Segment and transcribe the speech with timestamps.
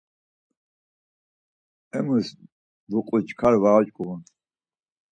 [1.97, 2.27] Emus
[2.91, 4.21] luqu çkar var uç̌ǩomun.